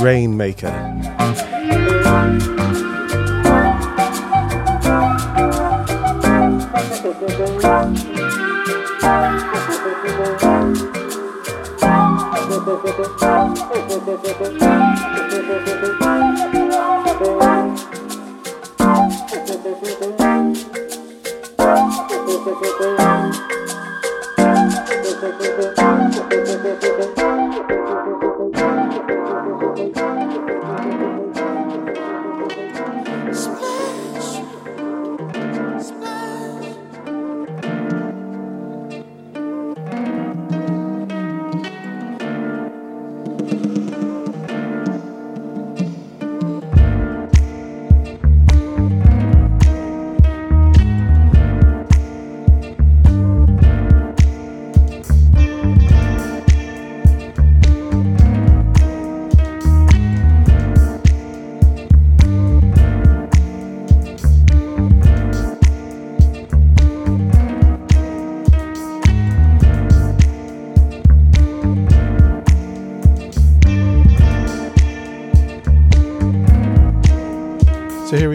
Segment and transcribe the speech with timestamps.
[0.00, 0.74] Rainmaker.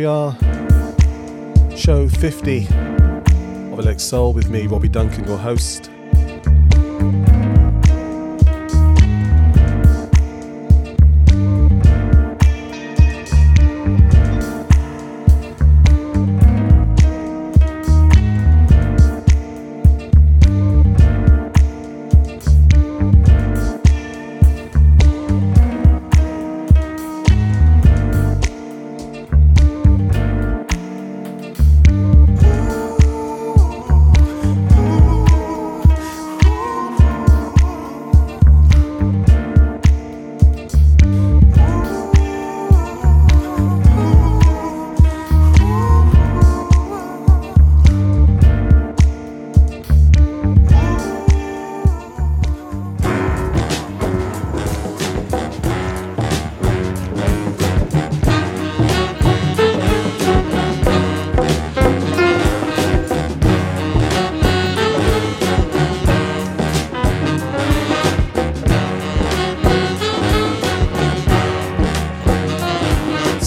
[0.06, 0.38] are,
[1.76, 5.90] show 50 of Alex Soul with me, Robbie Duncan, your host.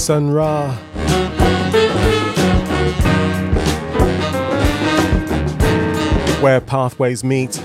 [0.09, 0.73] Sun Ra.
[6.41, 7.63] Where pathways meet.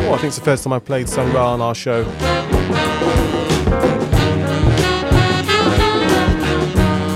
[0.00, 2.06] Oh, I think it's the first time I've played Sun Ra on our show.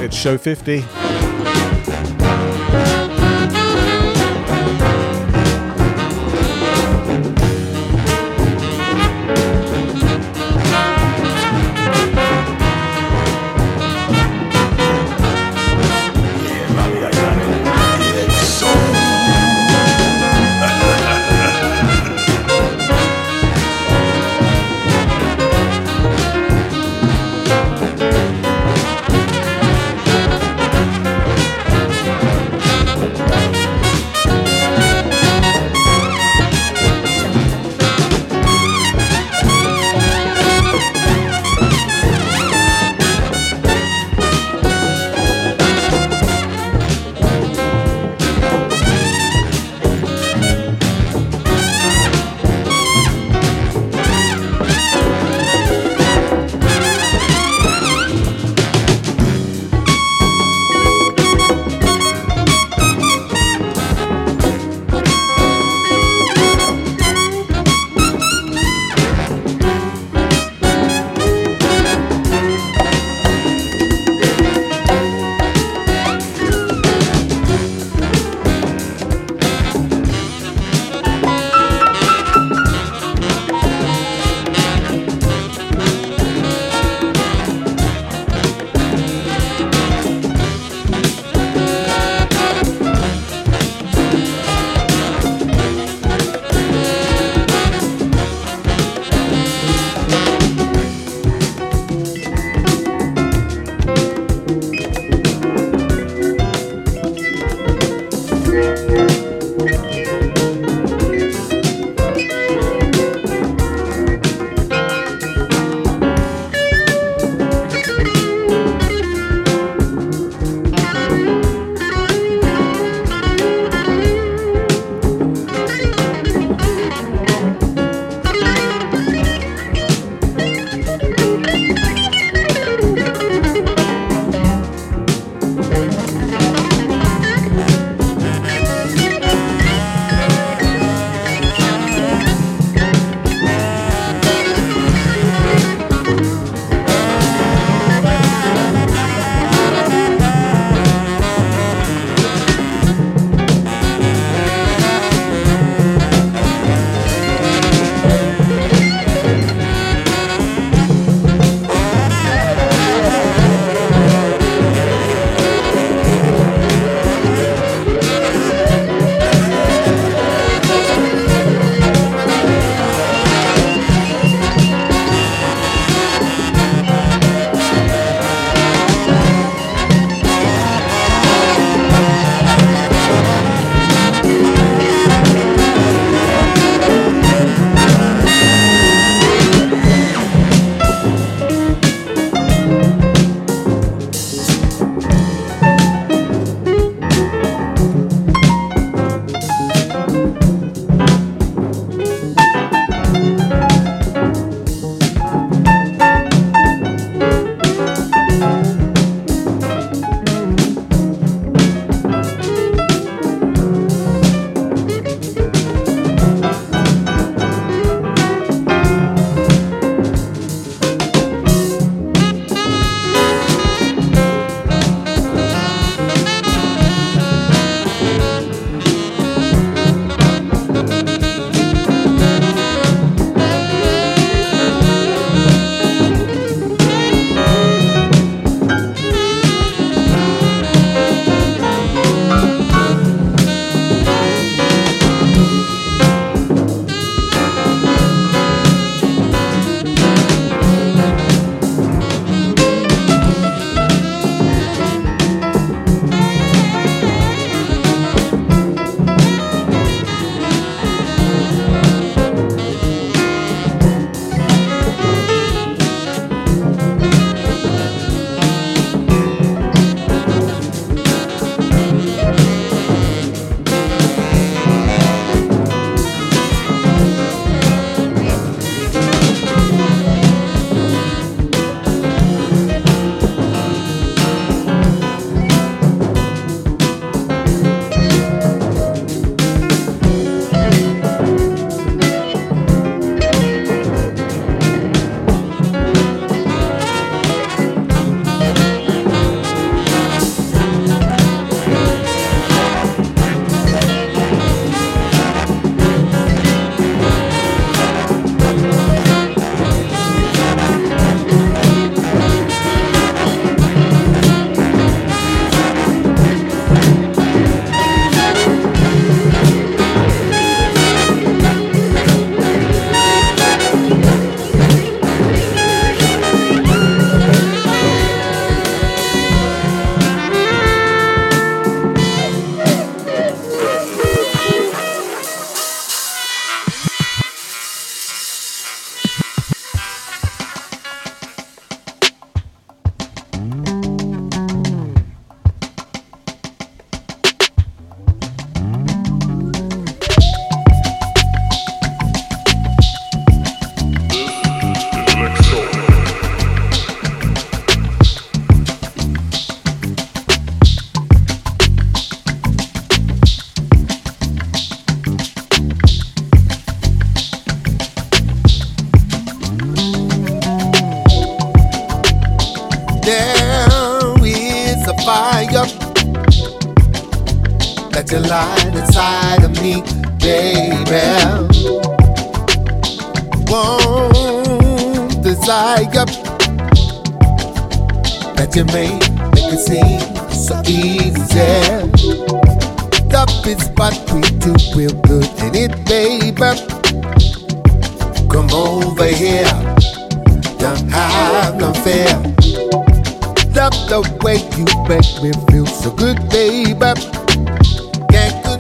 [0.05, 0.85] It's show 50.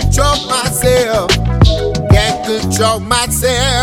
[0.08, 1.30] control myself.
[2.10, 3.77] Can't control myself.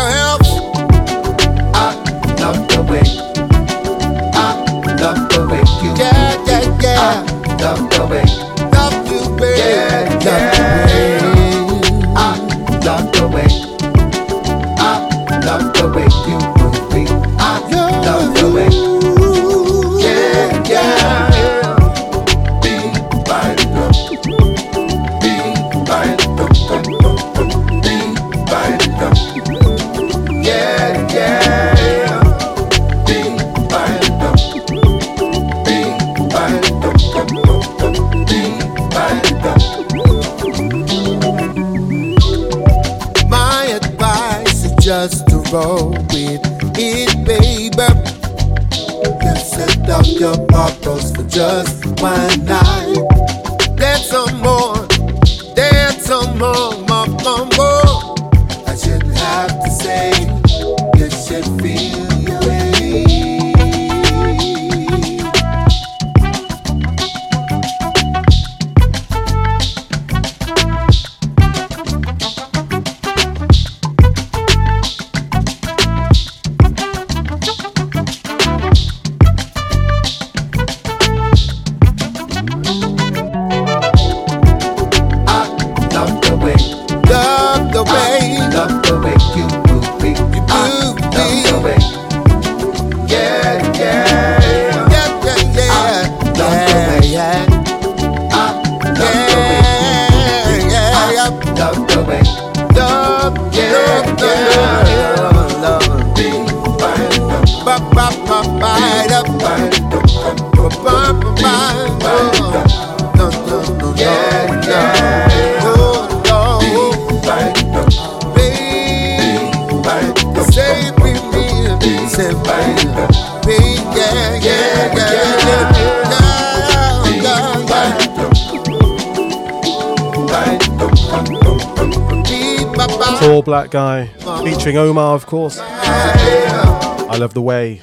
[133.46, 134.06] Black Guy,
[134.42, 135.60] featuring Omar, of course.
[135.60, 137.80] I love the way.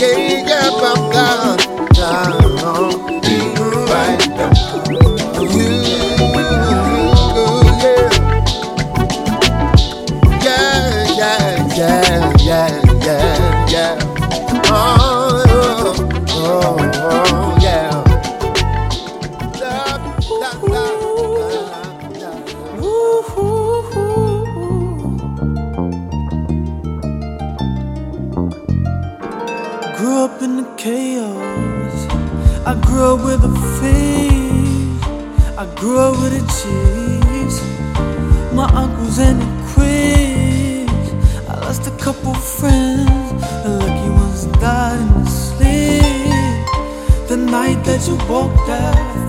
[0.00, 0.16] Yeah,
[4.38, 4.69] yeah,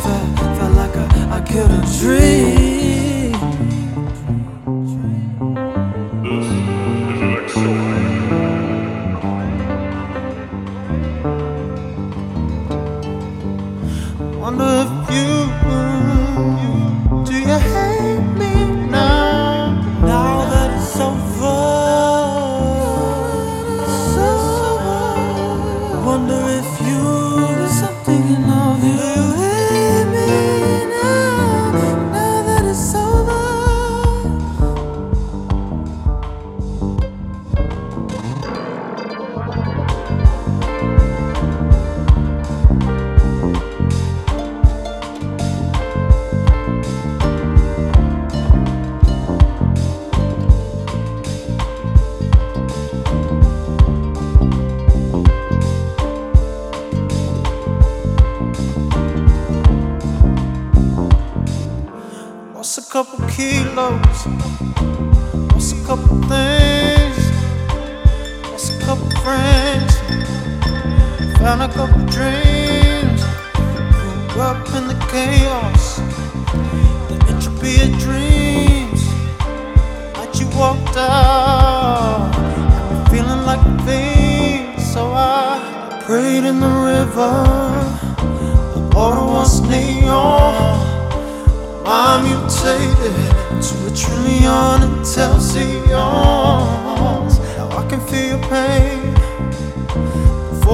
[0.01, 3.00] felt, felt like I, I couldn't dream.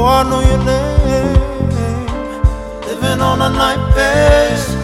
[0.09, 1.35] I know your name.
[2.87, 4.76] Living on a night base.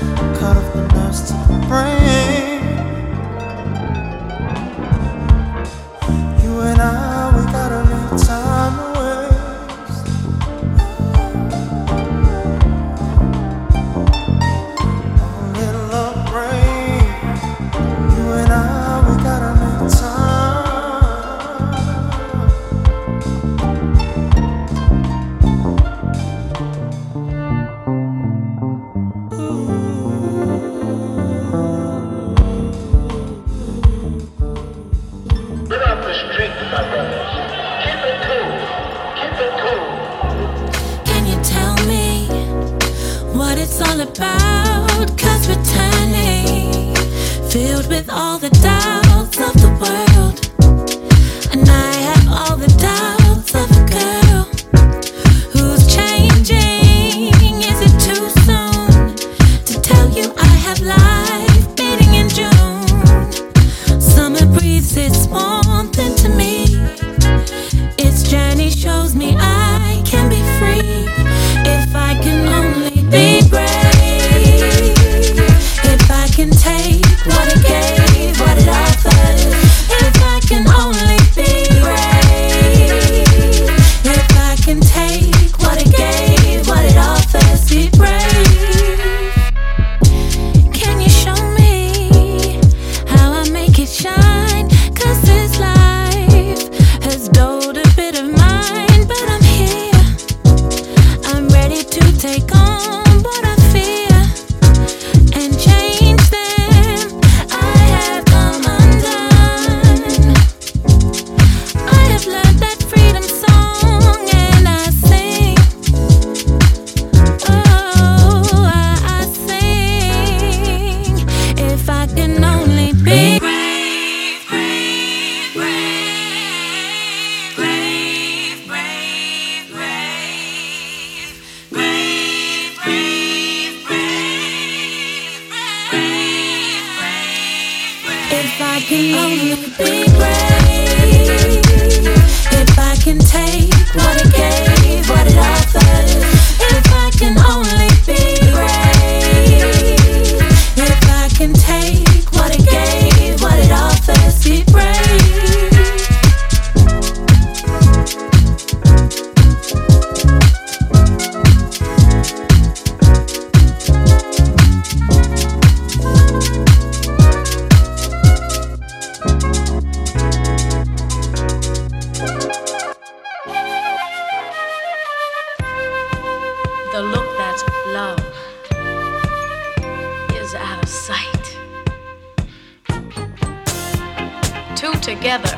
[184.84, 185.56] two together.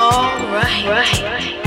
[0.00, 0.86] All right.
[0.88, 1.60] right.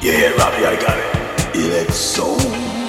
[0.00, 1.56] Yeah, Robbie, I got it.
[1.56, 2.81] It's so.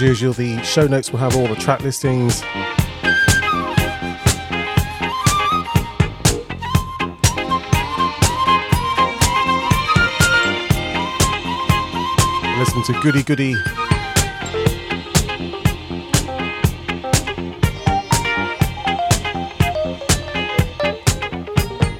[0.00, 2.42] As usual, the show notes will have all the track listings.
[12.56, 13.56] Listen to Goody Goody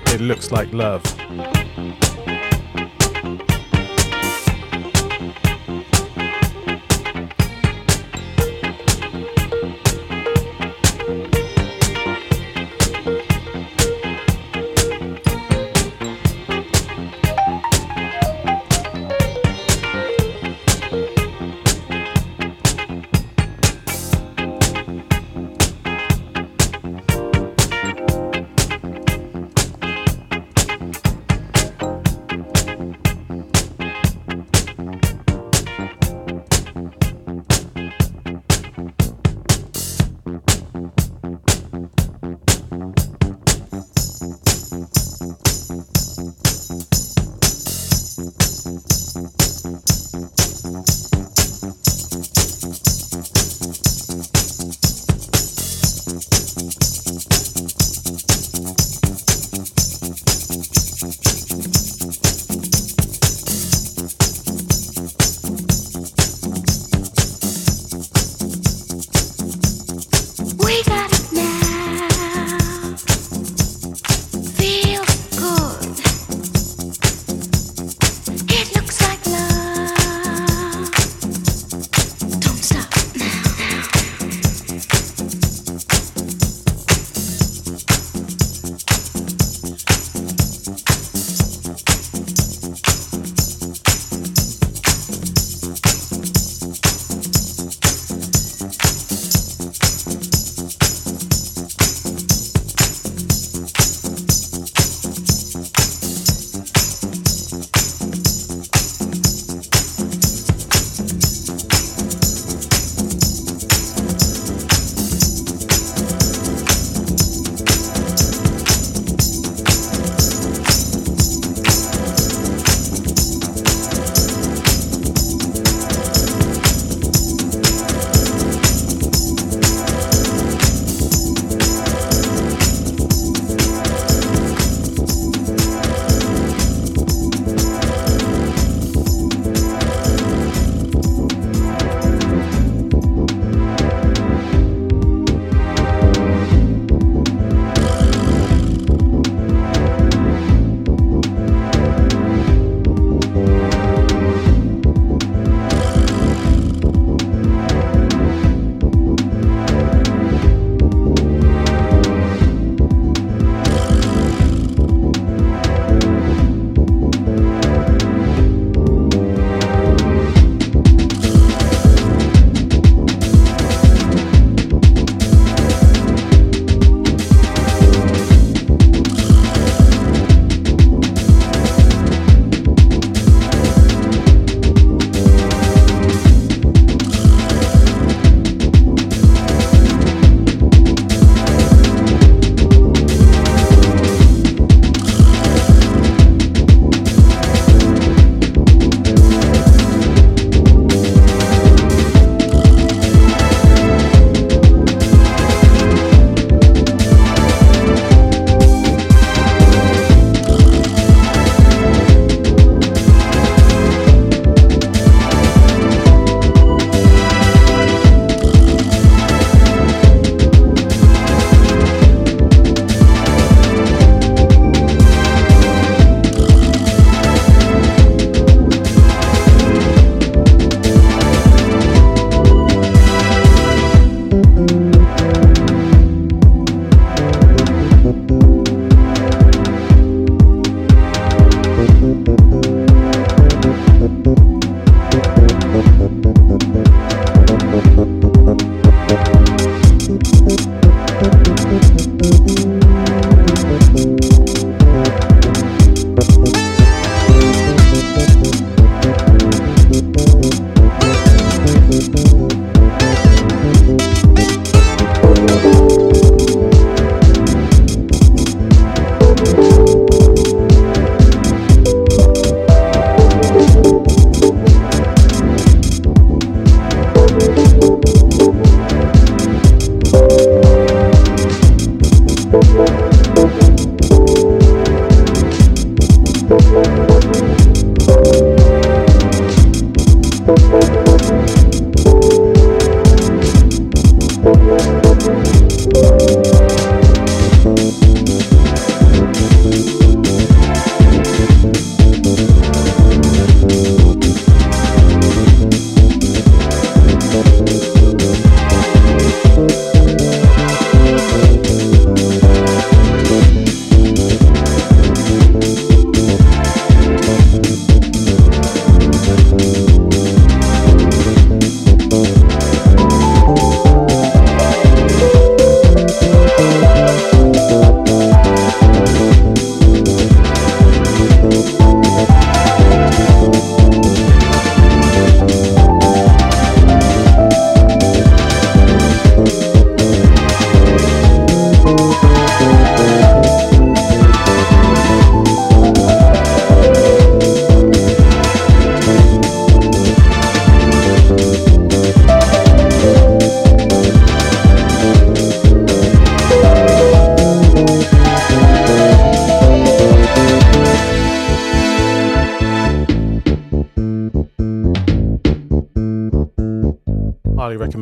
[0.06, 1.59] It looks like love.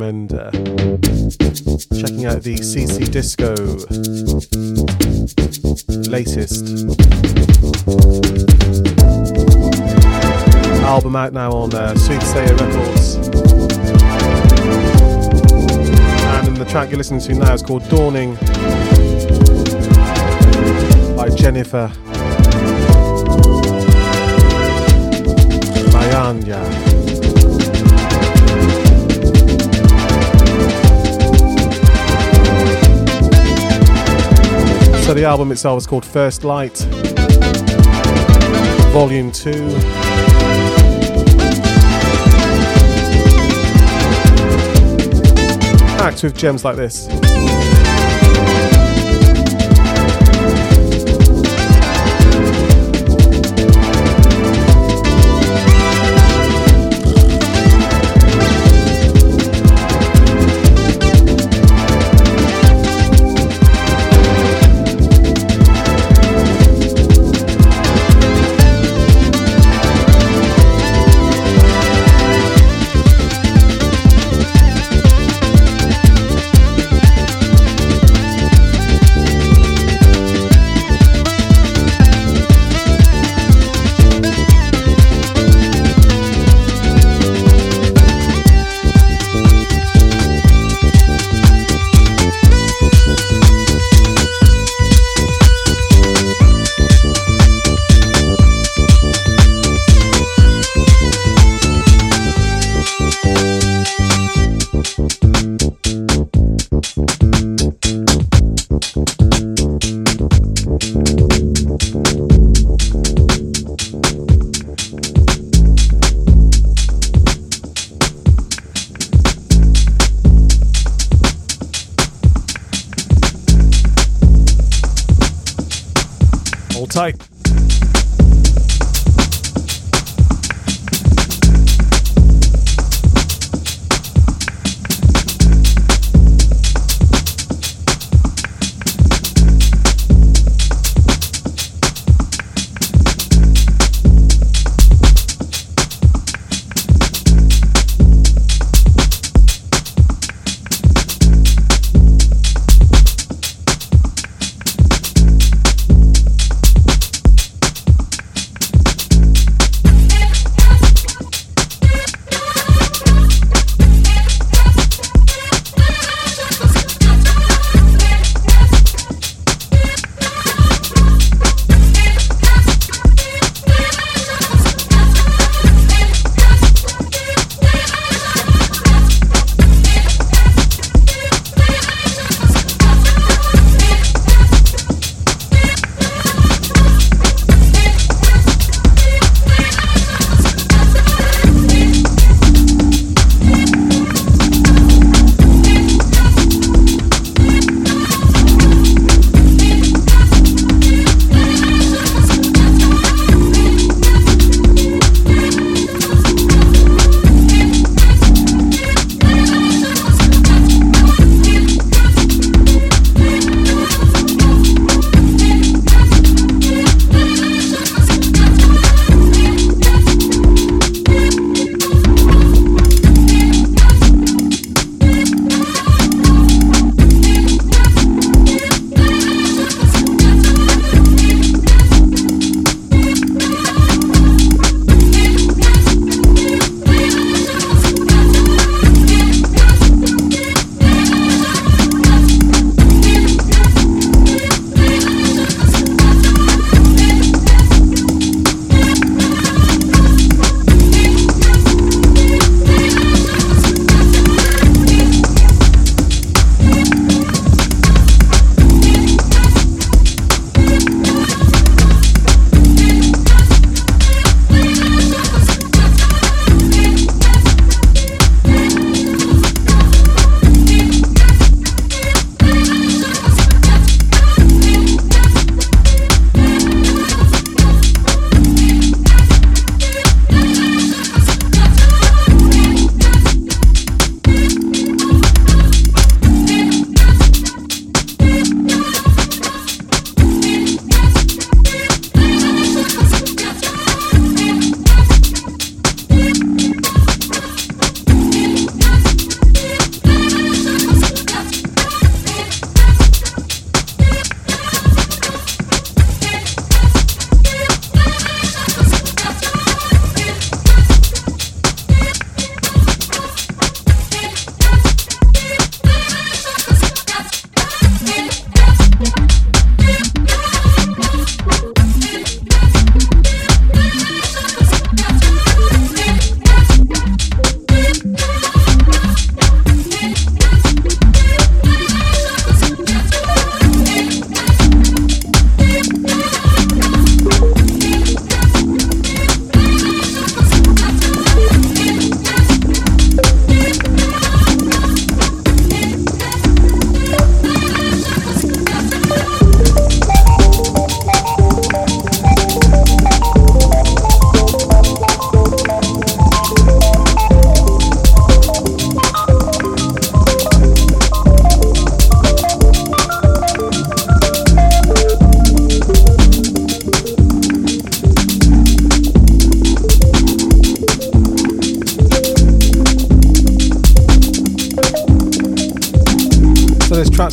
[0.09, 0.51] Recommend uh,
[2.01, 3.53] checking out the CC Disco
[6.09, 6.65] latest
[10.87, 13.17] album out now on uh, Soothsayer Records.
[16.47, 18.37] And the track you're listening to now is called Dawning
[21.17, 21.93] by Jenifa
[25.93, 26.88] Mayanja.
[35.09, 36.77] So the album itself is called First Light,
[38.93, 39.51] Volume 2.
[45.97, 47.09] Packed with gems like this.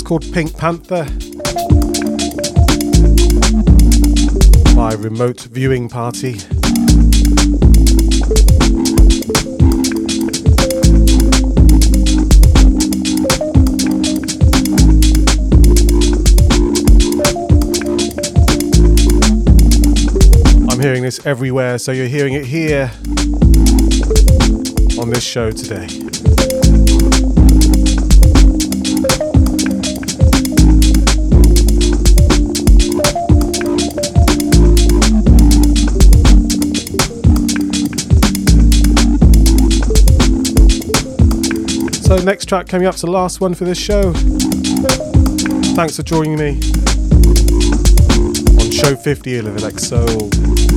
[0.05, 1.05] Called Pink Panther
[4.75, 6.35] by Remote Viewing Party.
[20.69, 22.91] I'm hearing this everywhere, so you're hearing it here
[24.99, 26.04] on this show today.
[42.23, 44.13] Next track coming up to the last one for this show.
[45.75, 46.59] Thanks for joining me
[48.59, 50.74] on show 50 of.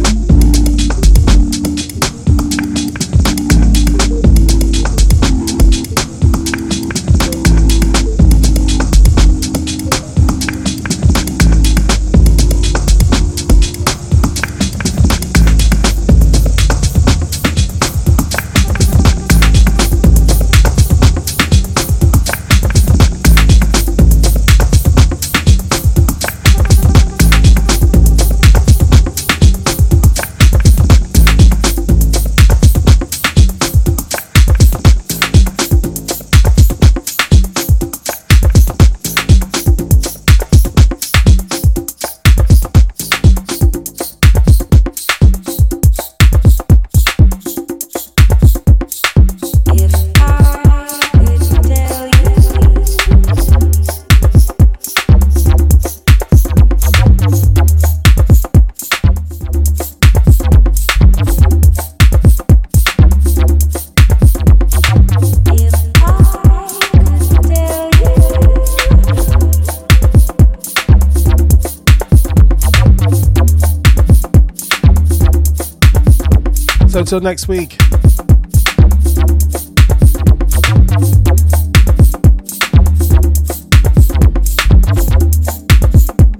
[77.10, 77.70] Until next week.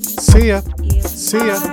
[0.05, 0.61] See ya.
[1.07, 1.68] See ya.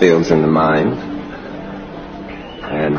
[0.00, 0.94] fields in the mind,
[2.64, 2.96] and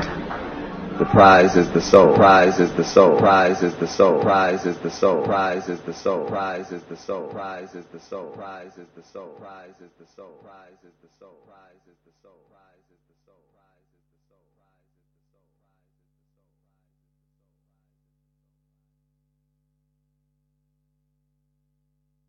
[0.99, 2.13] the prize is the soul.
[2.15, 3.17] Prize is the soul.
[3.17, 4.21] Prize is the soul.
[4.21, 5.25] Prize is the soul.
[5.25, 6.27] Prize is the soul.
[6.27, 7.27] Prize is the soul.
[7.27, 8.29] Prize is the soul.
[8.35, 9.29] Prize is the soul.
[9.39, 10.37] Prize is the soul.
[10.45, 11.41] Prize is the soul.
[11.47, 12.60] Prize is the soul.